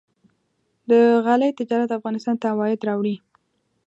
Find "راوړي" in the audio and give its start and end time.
2.87-3.15